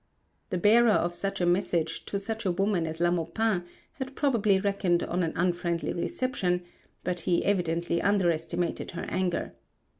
The 0.49 0.57
bearer 0.57 0.89
of 0.89 1.13
such 1.13 1.41
a 1.41 1.45
message 1.45 2.05
to 2.05 2.17
such 2.17 2.43
a 2.43 2.51
woman 2.51 2.87
as 2.87 2.99
La 2.99 3.11
Maupin 3.11 3.65
had 3.99 4.15
probably 4.15 4.59
reckoned 4.59 5.03
on 5.03 5.21
an 5.21 5.31
unfriendly 5.35 5.93
reception; 5.93 6.63
but 7.03 7.19
he 7.19 7.45
evidently 7.45 8.01
underestimated 8.01 8.89
her 8.97 9.05
anger. 9.09 9.53